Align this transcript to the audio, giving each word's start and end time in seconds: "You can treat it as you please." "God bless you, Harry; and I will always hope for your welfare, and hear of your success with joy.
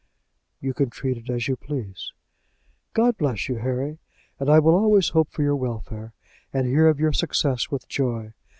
"You 0.59 0.73
can 0.73 0.89
treat 0.89 1.17
it 1.17 1.29
as 1.29 1.47
you 1.47 1.55
please." 1.55 2.11
"God 2.93 3.19
bless 3.19 3.47
you, 3.47 3.57
Harry; 3.57 3.99
and 4.39 4.49
I 4.49 4.57
will 4.57 4.73
always 4.73 5.09
hope 5.09 5.29
for 5.29 5.43
your 5.43 5.55
welfare, 5.55 6.13
and 6.51 6.65
hear 6.65 6.87
of 6.87 6.99
your 6.99 7.13
success 7.13 7.69
with 7.69 7.87
joy. 7.87 8.33